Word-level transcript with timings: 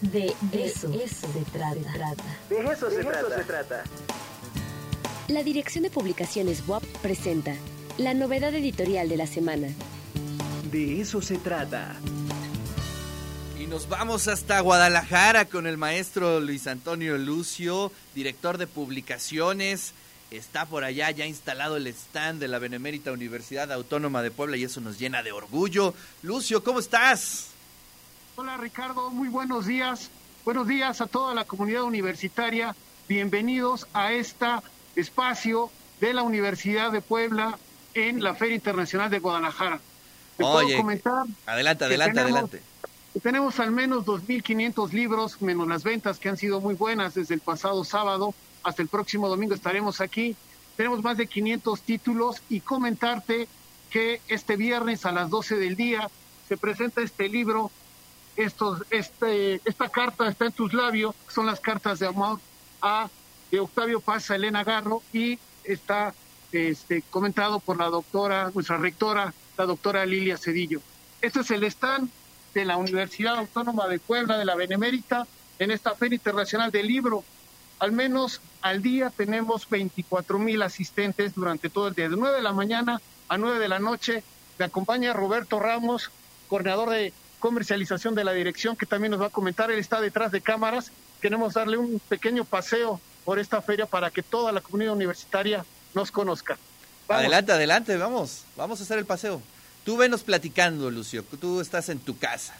De, 0.00 0.34
eso, 0.52 0.90
se 0.92 1.44
trata. 1.52 2.14
De 2.48 2.72
eso, 2.72 2.90
se, 2.90 3.04
trata. 3.44 3.84
La 5.28 5.42
Dirección 5.42 5.84
de 5.84 5.90
Publicaciones 5.90 6.66
WAP 6.66 6.82
presenta 7.02 7.54
la 7.98 8.14
novedad 8.14 8.54
editorial 8.54 9.10
de 9.10 9.18
la 9.18 9.26
semana. 9.26 9.68
De 10.72 11.02
eso 11.02 11.20
se 11.20 11.36
trata. 11.36 11.96
Y 13.60 13.66
nos 13.66 13.90
vamos 13.90 14.26
hasta 14.26 14.60
Guadalajara 14.60 15.44
con 15.44 15.66
el 15.66 15.76
maestro 15.76 16.40
Luis 16.40 16.66
Antonio 16.66 17.18
Lucio, 17.18 17.92
director 18.14 18.56
de 18.56 18.66
publicaciones. 18.66 19.92
Está 20.30 20.64
por 20.64 20.82
allá 20.82 21.10
ya 21.10 21.26
instalado 21.26 21.76
el 21.76 21.88
stand 21.88 22.40
de 22.40 22.48
la 22.48 22.58
Benemérita 22.58 23.12
Universidad 23.12 23.70
Autónoma 23.70 24.22
de 24.22 24.30
Puebla 24.30 24.56
y 24.56 24.64
eso 24.64 24.80
nos 24.80 24.98
llena 24.98 25.22
de 25.22 25.32
orgullo. 25.32 25.92
Lucio, 26.22 26.64
¿cómo 26.64 26.78
estás? 26.78 27.50
Hola 28.36 28.56
Ricardo, 28.56 29.10
muy 29.10 29.28
buenos 29.28 29.66
días. 29.66 30.10
Buenos 30.44 30.66
días 30.66 31.00
a 31.00 31.06
toda 31.06 31.34
la 31.34 31.44
comunidad 31.44 31.82
universitaria. 31.82 32.74
Bienvenidos 33.08 33.86
a 33.92 34.12
este 34.12 34.46
espacio 34.96 35.70
de 36.00 36.14
la 36.14 36.22
Universidad 36.22 36.92
de 36.92 37.00
Puebla 37.00 37.58
en 37.94 38.22
la 38.22 38.34
Feria 38.34 38.54
Internacional 38.54 39.10
de 39.10 39.18
Guadalajara. 39.18 39.80
¿Te 40.36 40.44
puedo 40.44 40.76
comentar? 40.76 41.24
Adelante, 41.46 41.84
adelante, 41.84 42.20
adelante. 42.20 42.62
Tenemos 43.22 43.58
al 43.60 43.72
menos 43.72 44.06
2.500 44.06 44.92
libros, 44.92 45.42
menos 45.42 45.66
las 45.68 45.82
ventas 45.82 46.18
que 46.18 46.28
han 46.28 46.36
sido 46.36 46.60
muy 46.60 46.74
buenas 46.74 47.14
desde 47.14 47.34
el 47.34 47.40
pasado 47.40 47.84
sábado 47.84 48.34
hasta 48.62 48.82
el 48.82 48.88
próximo 48.88 49.28
domingo 49.28 49.54
estaremos 49.54 50.00
aquí. 50.00 50.36
Tenemos 50.76 51.02
más 51.02 51.16
de 51.16 51.26
500 51.26 51.80
títulos 51.82 52.42
y 52.48 52.60
comentarte 52.60 53.48
que 53.90 54.20
este 54.28 54.56
viernes 54.56 55.04
a 55.04 55.12
las 55.12 55.30
12 55.30 55.56
del 55.56 55.76
día 55.76 56.08
se 56.48 56.56
presenta 56.56 57.02
este 57.02 57.28
libro. 57.28 57.70
Este, 58.40 59.60
esta 59.66 59.90
carta 59.90 60.26
está 60.26 60.46
en 60.46 60.52
tus 60.52 60.72
labios, 60.72 61.14
son 61.28 61.44
las 61.44 61.60
cartas 61.60 61.98
de 61.98 62.06
amor 62.06 62.40
a 62.80 63.10
Octavio 63.52 64.00
Paz 64.00 64.30
a 64.30 64.36
Elena 64.36 64.64
Garro 64.64 65.02
y 65.12 65.38
está 65.62 66.14
este, 66.50 67.02
comentado 67.10 67.60
por 67.60 67.76
la 67.78 67.90
doctora, 67.90 68.50
nuestra 68.54 68.78
rectora, 68.78 69.34
la 69.58 69.66
doctora 69.66 70.06
Lilia 70.06 70.38
Cedillo. 70.38 70.80
Este 71.20 71.40
es 71.40 71.50
el 71.50 71.64
stand 71.64 72.08
de 72.54 72.64
la 72.64 72.78
Universidad 72.78 73.36
Autónoma 73.36 73.88
de 73.88 73.98
Puebla, 73.98 74.38
de 74.38 74.46
la 74.46 74.54
Benemérita, 74.54 75.26
en 75.58 75.70
esta 75.70 75.94
Feria 75.94 76.16
Internacional 76.16 76.70
del 76.70 76.86
Libro. 76.86 77.22
Al 77.78 77.92
menos 77.92 78.40
al 78.62 78.80
día 78.80 79.10
tenemos 79.10 79.68
24 79.68 80.38
mil 80.38 80.62
asistentes 80.62 81.34
durante 81.34 81.68
todo 81.68 81.88
el 81.88 81.94
día, 81.94 82.08
de 82.08 82.16
9 82.16 82.36
de 82.36 82.42
la 82.42 82.54
mañana 82.54 83.02
a 83.28 83.36
9 83.36 83.58
de 83.58 83.68
la 83.68 83.80
noche. 83.80 84.22
Me 84.58 84.64
acompaña 84.64 85.12
Roberto 85.12 85.60
Ramos, 85.60 86.10
coordinador 86.48 86.88
de 86.88 87.12
comercialización 87.40 88.14
de 88.14 88.22
la 88.22 88.32
dirección, 88.32 88.76
que 88.76 88.86
también 88.86 89.10
nos 89.10 89.20
va 89.20 89.26
a 89.26 89.30
comentar. 89.30 89.70
Él 89.70 89.80
está 89.80 90.00
detrás 90.00 90.30
de 90.30 90.40
cámaras. 90.40 90.92
Queremos 91.20 91.54
darle 91.54 91.76
un 91.76 92.00
pequeño 92.08 92.44
paseo 92.44 93.00
por 93.24 93.38
esta 93.40 93.60
feria 93.60 93.86
para 93.86 94.10
que 94.10 94.22
toda 94.22 94.52
la 94.52 94.60
comunidad 94.60 94.92
universitaria 94.92 95.64
nos 95.94 96.12
conozca. 96.12 96.56
Adelante, 97.08 97.50
adelante, 97.50 97.96
vamos, 97.96 98.44
vamos 98.56 98.78
a 98.80 98.84
hacer 98.84 98.98
el 98.98 99.06
paseo. 99.06 99.42
Tú 99.84 99.96
venos 99.96 100.22
platicando, 100.22 100.90
Lucio, 100.90 101.24
tú 101.40 101.60
estás 101.60 101.88
en 101.88 101.98
tu 101.98 102.16
casa. 102.16 102.54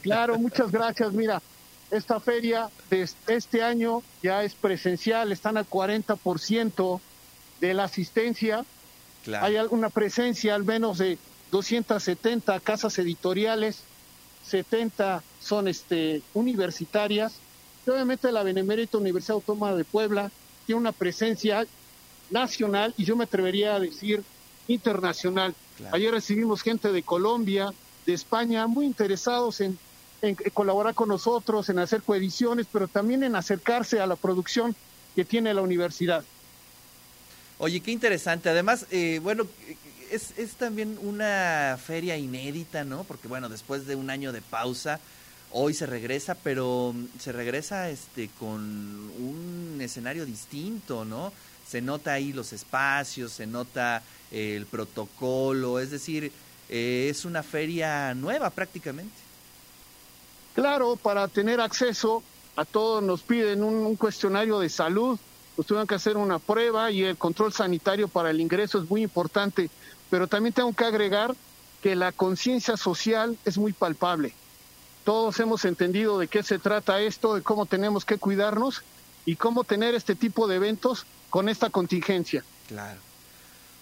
Claro, 0.00 0.38
muchas 0.38 0.70
gracias. 0.70 1.12
Mira, 1.12 1.42
esta 1.90 2.20
feria 2.20 2.70
de 2.90 3.08
este 3.26 3.62
año 3.62 4.02
ya 4.22 4.42
es 4.42 4.54
presencial, 4.54 5.32
están 5.32 5.56
al 5.56 5.68
40% 5.68 7.00
de 7.60 7.74
la 7.74 7.84
asistencia. 7.84 8.64
Hay 9.40 9.56
alguna 9.56 9.90
presencia, 9.90 10.54
al 10.54 10.64
menos 10.64 10.98
de 10.98 11.18
270 11.50 12.60
casas 12.60 12.98
editoriales, 12.98 13.80
70 14.46 15.22
son 15.40 15.68
este, 15.68 16.22
universitarias. 16.34 17.34
Y 17.86 17.90
obviamente 17.90 18.30
la 18.32 18.42
Benemérita 18.42 18.98
Universidad 18.98 19.36
Autónoma 19.36 19.74
de 19.74 19.84
Puebla 19.84 20.30
tiene 20.66 20.80
una 20.80 20.92
presencia 20.92 21.66
nacional 22.30 22.92
y 22.96 23.04
yo 23.04 23.16
me 23.16 23.24
atrevería 23.24 23.74
a 23.74 23.80
decir 23.80 24.22
internacional. 24.66 25.54
Ayer 25.92 26.12
recibimos 26.12 26.62
gente 26.62 26.92
de 26.92 27.02
Colombia, 27.02 27.72
de 28.04 28.12
España, 28.12 28.66
muy 28.66 28.84
interesados 28.84 29.60
en 29.60 29.78
en 30.22 30.34
colaborar 30.52 30.94
con 30.94 31.08
nosotros, 31.08 31.68
en 31.68 31.78
hacer 31.78 32.02
coediciones, 32.02 32.66
pero 32.70 32.88
también 32.88 33.22
en 33.22 33.36
acercarse 33.36 34.00
a 34.00 34.06
la 34.06 34.16
producción 34.16 34.74
que 35.14 35.24
tiene 35.24 35.54
la 35.54 35.62
universidad. 35.62 36.24
Oye, 37.58 37.80
qué 37.80 37.90
interesante. 37.90 38.48
Además, 38.48 38.86
eh, 38.90 39.20
bueno, 39.22 39.46
es, 40.10 40.32
también 40.56 40.98
una 41.02 41.78
feria 41.84 42.16
inédita, 42.16 42.84
¿no? 42.84 43.04
Porque 43.04 43.28
bueno, 43.28 43.48
después 43.48 43.86
de 43.86 43.96
un 43.96 44.10
año 44.10 44.32
de 44.32 44.42
pausa, 44.42 45.00
hoy 45.50 45.74
se 45.74 45.86
regresa, 45.86 46.36
pero 46.36 46.94
se 47.18 47.32
regresa 47.32 47.90
este 47.90 48.30
con 48.38 48.60
un 48.60 49.78
escenario 49.80 50.24
distinto, 50.24 51.04
¿no? 51.04 51.32
Se 51.66 51.82
nota 51.82 52.12
ahí 52.12 52.32
los 52.32 52.52
espacios, 52.52 53.32
se 53.32 53.46
nota 53.46 54.02
el 54.30 54.66
protocolo, 54.66 55.80
es 55.80 55.90
decir, 55.90 56.32
eh, 56.68 57.08
es 57.10 57.24
una 57.24 57.42
feria 57.42 58.14
nueva 58.14 58.50
prácticamente. 58.50 59.14
Claro, 60.54 60.96
para 60.96 61.28
tener 61.28 61.60
acceso 61.60 62.22
a 62.56 62.64
todos 62.64 63.02
nos 63.02 63.22
piden 63.22 63.62
un, 63.62 63.94
cuestionario 63.96 64.58
de 64.58 64.68
salud, 64.68 65.18
nos 65.58 65.66
tuvieron 65.66 65.88
que 65.88 65.96
hacer 65.96 66.16
una 66.16 66.38
prueba 66.38 66.92
y 66.92 67.02
el 67.02 67.16
control 67.16 67.52
sanitario 67.52 68.06
para 68.06 68.30
el 68.30 68.40
ingreso 68.40 68.78
es 68.78 68.88
muy 68.88 69.02
importante, 69.02 69.68
pero 70.08 70.28
también 70.28 70.52
tengo 70.52 70.72
que 70.72 70.84
agregar 70.84 71.34
que 71.82 71.96
la 71.96 72.12
conciencia 72.12 72.76
social 72.76 73.36
es 73.44 73.58
muy 73.58 73.72
palpable. 73.72 74.32
Todos 75.04 75.40
hemos 75.40 75.64
entendido 75.64 76.16
de 76.16 76.28
qué 76.28 76.44
se 76.44 76.60
trata 76.60 77.00
esto, 77.00 77.34
de 77.34 77.42
cómo 77.42 77.66
tenemos 77.66 78.04
que 78.04 78.18
cuidarnos 78.18 78.82
y 79.26 79.34
cómo 79.34 79.64
tener 79.64 79.96
este 79.96 80.14
tipo 80.14 80.46
de 80.46 80.56
eventos 80.56 81.06
con 81.28 81.48
esta 81.48 81.70
contingencia. 81.70 82.44
Claro. 82.68 83.00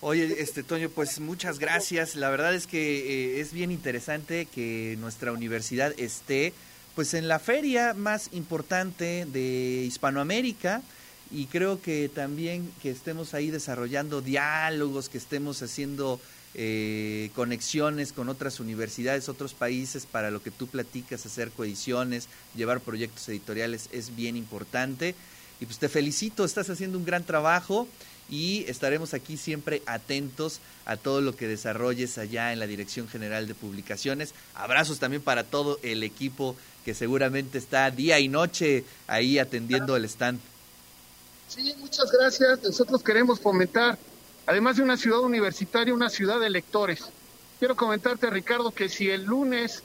Oye, 0.00 0.40
este 0.40 0.62
Toño, 0.62 0.88
pues 0.88 1.20
muchas 1.20 1.58
gracias. 1.58 2.14
La 2.14 2.30
verdad 2.30 2.54
es 2.54 2.66
que 2.66 3.36
eh, 3.36 3.40
es 3.40 3.52
bien 3.52 3.70
interesante 3.70 4.46
que 4.46 4.96
nuestra 5.00 5.32
universidad 5.32 5.92
esté 5.98 6.54
pues 6.94 7.12
en 7.12 7.28
la 7.28 7.38
feria 7.38 7.92
más 7.92 8.30
importante 8.32 9.26
de 9.26 9.84
Hispanoamérica 9.86 10.82
y 11.30 11.46
creo 11.46 11.80
que 11.80 12.08
también 12.08 12.70
que 12.82 12.90
estemos 12.90 13.34
ahí 13.34 13.50
desarrollando 13.50 14.20
diálogos, 14.20 15.08
que 15.08 15.18
estemos 15.18 15.62
haciendo 15.62 16.20
eh, 16.54 17.30
conexiones 17.34 18.12
con 18.12 18.28
otras 18.28 18.60
universidades, 18.60 19.28
otros 19.28 19.52
países 19.52 20.06
para 20.06 20.30
lo 20.30 20.42
que 20.42 20.50
tú 20.50 20.66
platicas, 20.66 21.26
hacer 21.26 21.50
coediciones, 21.50 22.28
llevar 22.56 22.80
proyectos 22.80 23.28
editoriales 23.28 23.88
es 23.92 24.16
bien 24.16 24.36
importante. 24.36 25.14
Y 25.60 25.66
pues 25.66 25.78
te 25.78 25.88
felicito, 25.88 26.44
estás 26.44 26.70
haciendo 26.70 26.98
un 26.98 27.04
gran 27.04 27.24
trabajo 27.24 27.86
y 28.30 28.64
estaremos 28.68 29.12
aquí 29.14 29.36
siempre 29.36 29.82
atentos 29.86 30.60
a 30.86 30.96
todo 30.96 31.20
lo 31.20 31.36
que 31.36 31.48
desarrolles 31.48 32.16
allá 32.18 32.52
en 32.52 32.58
la 32.58 32.66
Dirección 32.66 33.08
General 33.08 33.46
de 33.46 33.54
Publicaciones. 33.54 34.34
Abrazos 34.54 34.98
también 34.98 35.22
para 35.22 35.44
todo 35.44 35.78
el 35.82 36.02
equipo 36.02 36.56
que 36.84 36.94
seguramente 36.94 37.58
está 37.58 37.90
día 37.90 38.18
y 38.20 38.28
noche 38.28 38.84
ahí 39.06 39.38
atendiendo 39.38 39.96
el 39.96 40.04
stand. 40.06 40.40
Sí, 41.48 41.74
muchas 41.78 42.12
gracias. 42.12 42.62
Nosotros 42.62 43.02
queremos 43.02 43.40
fomentar, 43.40 43.98
además 44.46 44.76
de 44.76 44.82
una 44.82 44.98
ciudad 44.98 45.20
universitaria, 45.20 45.94
una 45.94 46.10
ciudad 46.10 46.38
de 46.38 46.50
lectores. 46.50 47.06
Quiero 47.58 47.74
comentarte, 47.74 48.28
Ricardo, 48.28 48.70
que 48.70 48.90
si 48.90 49.08
el 49.10 49.24
lunes 49.24 49.82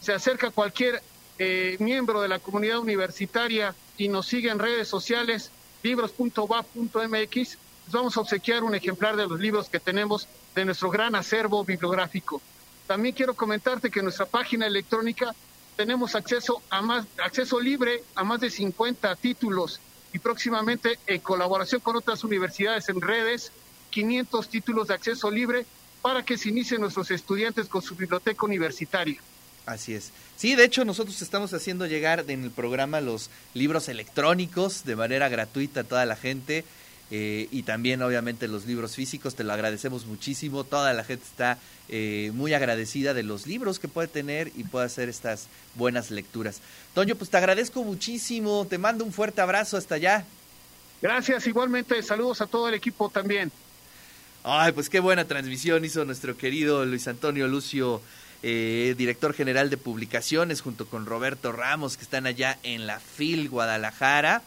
se 0.00 0.12
acerca 0.12 0.50
cualquier 0.50 1.02
eh, 1.38 1.76
miembro 1.80 2.22
de 2.22 2.28
la 2.28 2.38
comunidad 2.38 2.78
universitaria 2.78 3.74
y 3.98 4.08
nos 4.08 4.26
sigue 4.26 4.50
en 4.50 4.60
redes 4.60 4.86
sociales, 4.86 5.50
libros.va.mx, 5.82 7.58
vamos 7.90 8.16
a 8.16 8.20
obsequiar 8.20 8.62
un 8.62 8.74
ejemplar 8.76 9.16
de 9.16 9.26
los 9.26 9.40
libros 9.40 9.68
que 9.68 9.80
tenemos 9.80 10.28
de 10.54 10.64
nuestro 10.64 10.90
gran 10.90 11.16
acervo 11.16 11.64
bibliográfico. 11.64 12.40
También 12.86 13.14
quiero 13.14 13.34
comentarte 13.34 13.90
que 13.90 13.98
en 13.98 14.04
nuestra 14.04 14.26
página 14.26 14.66
electrónica 14.66 15.34
tenemos 15.76 16.14
acceso 16.14 16.62
a 16.70 16.82
más 16.82 17.06
acceso 17.22 17.58
libre 17.58 18.04
a 18.14 18.22
más 18.22 18.40
de 18.40 18.50
50 18.50 19.16
títulos 19.16 19.80
y 20.12 20.18
próximamente 20.18 20.98
en 21.06 21.20
colaboración 21.20 21.80
con 21.80 21.96
otras 21.96 22.24
universidades 22.24 22.88
en 22.88 23.00
redes 23.00 23.52
500 23.90 24.48
títulos 24.48 24.88
de 24.88 24.94
acceso 24.94 25.30
libre 25.30 25.66
para 26.02 26.24
que 26.24 26.38
se 26.38 26.48
inicien 26.48 26.80
nuestros 26.80 27.10
estudiantes 27.10 27.68
con 27.68 27.82
su 27.82 27.94
biblioteca 27.94 28.46
universitaria. 28.46 29.20
Así 29.66 29.94
es. 29.94 30.10
Sí, 30.36 30.54
de 30.54 30.64
hecho 30.64 30.84
nosotros 30.84 31.20
estamos 31.20 31.52
haciendo 31.52 31.86
llegar 31.86 32.24
en 32.28 32.44
el 32.44 32.50
programa 32.50 33.00
los 33.00 33.30
libros 33.54 33.88
electrónicos 33.88 34.84
de 34.84 34.96
manera 34.96 35.28
gratuita 35.28 35.80
a 35.80 35.84
toda 35.84 36.06
la 36.06 36.16
gente. 36.16 36.64
Eh, 37.10 37.48
y 37.50 37.64
también 37.64 38.02
obviamente 38.02 38.46
los 38.46 38.66
libros 38.66 38.94
físicos, 38.94 39.34
te 39.34 39.42
lo 39.42 39.52
agradecemos 39.52 40.06
muchísimo, 40.06 40.62
toda 40.62 40.92
la 40.92 41.02
gente 41.02 41.24
está 41.24 41.58
eh, 41.88 42.30
muy 42.34 42.54
agradecida 42.54 43.14
de 43.14 43.24
los 43.24 43.48
libros 43.48 43.80
que 43.80 43.88
puede 43.88 44.06
tener 44.06 44.52
y 44.56 44.62
puede 44.62 44.86
hacer 44.86 45.08
estas 45.08 45.48
buenas 45.74 46.12
lecturas. 46.12 46.60
Toño, 46.94 47.16
pues 47.16 47.30
te 47.30 47.36
agradezco 47.36 47.82
muchísimo, 47.82 48.66
te 48.68 48.78
mando 48.78 49.04
un 49.04 49.12
fuerte 49.12 49.40
abrazo 49.40 49.76
hasta 49.76 49.96
allá. 49.96 50.24
Gracias, 51.02 51.46
igualmente, 51.46 52.00
saludos 52.02 52.40
a 52.42 52.46
todo 52.46 52.68
el 52.68 52.74
equipo 52.74 53.08
también. 53.08 53.50
Ay, 54.44 54.72
pues 54.72 54.88
qué 54.88 55.00
buena 55.00 55.26
transmisión 55.26 55.84
hizo 55.84 56.04
nuestro 56.04 56.36
querido 56.36 56.84
Luis 56.84 57.08
Antonio 57.08 57.48
Lucio 57.48 58.00
eh, 58.42 58.94
director 58.96 59.34
general 59.34 59.68
de 59.68 59.76
publicaciones, 59.76 60.62
junto 60.62 60.86
con 60.86 61.04
Roberto 61.04 61.52
Ramos, 61.52 61.98
que 61.98 62.04
están 62.04 62.26
allá 62.26 62.58
en 62.62 62.86
la 62.86 62.98
FIL 62.98 63.50
Guadalajara. 63.50 64.42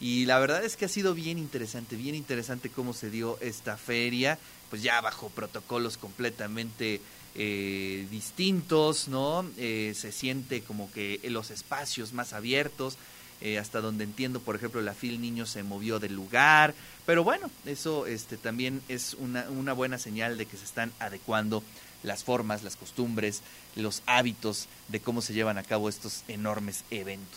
Y 0.00 0.26
la 0.26 0.38
verdad 0.38 0.64
es 0.64 0.76
que 0.76 0.84
ha 0.84 0.88
sido 0.88 1.14
bien 1.14 1.38
interesante, 1.38 1.96
bien 1.96 2.14
interesante 2.14 2.68
cómo 2.68 2.92
se 2.92 3.10
dio 3.10 3.38
esta 3.40 3.76
feria, 3.76 4.38
pues 4.70 4.82
ya 4.82 5.00
bajo 5.00 5.28
protocolos 5.30 5.96
completamente 5.96 7.00
eh, 7.36 8.06
distintos, 8.10 9.08
¿no? 9.08 9.44
Eh, 9.56 9.92
se 9.96 10.12
siente 10.12 10.62
como 10.62 10.90
que 10.92 11.20
los 11.24 11.50
espacios 11.50 12.12
más 12.12 12.32
abiertos, 12.32 12.96
eh, 13.40 13.58
hasta 13.58 13.80
donde 13.80 14.04
entiendo, 14.04 14.40
por 14.40 14.56
ejemplo, 14.56 14.80
la 14.80 14.94
FIL 14.94 15.20
Niño 15.20 15.46
se 15.46 15.62
movió 15.62 15.98
del 15.98 16.14
lugar, 16.14 16.74
pero 17.06 17.24
bueno, 17.24 17.50
eso 17.66 18.06
este, 18.06 18.36
también 18.36 18.82
es 18.88 19.14
una, 19.14 19.48
una 19.50 19.72
buena 19.72 19.98
señal 19.98 20.38
de 20.38 20.46
que 20.46 20.56
se 20.56 20.64
están 20.64 20.92
adecuando 20.98 21.62
las 22.04 22.22
formas, 22.22 22.62
las 22.62 22.76
costumbres, 22.76 23.42
los 23.74 24.02
hábitos 24.06 24.68
de 24.88 25.00
cómo 25.00 25.20
se 25.20 25.34
llevan 25.34 25.58
a 25.58 25.64
cabo 25.64 25.88
estos 25.88 26.22
enormes 26.28 26.84
eventos. 26.90 27.32